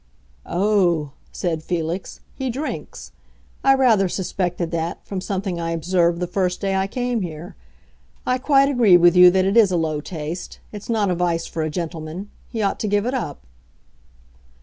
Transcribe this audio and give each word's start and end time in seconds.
"Oh," 0.47 1.11
said 1.31 1.61
Felix, 1.61 2.21
"he 2.33 2.49
drinks! 2.49 3.11
I 3.63 3.75
rather 3.75 4.09
suspected 4.09 4.71
that, 4.71 5.05
from 5.05 5.21
something 5.21 5.59
I 5.61 5.69
observed 5.73 6.19
the 6.19 6.25
first 6.25 6.59
day 6.59 6.75
I 6.75 6.87
came 6.87 7.21
here. 7.21 7.55
I 8.25 8.39
quite 8.39 8.67
agree 8.67 8.97
with 8.97 9.15
you 9.15 9.29
that 9.29 9.45
it 9.45 9.55
is 9.55 9.71
a 9.71 9.77
low 9.77 10.01
taste. 10.01 10.57
It's 10.71 10.89
not 10.89 11.11
a 11.11 11.13
vice 11.15 11.45
for 11.45 11.61
a 11.61 11.69
gentleman. 11.69 12.31
He 12.49 12.63
ought 12.63 12.79
to 12.79 12.87
give 12.87 13.05
it 13.05 13.13
up." 13.13 13.45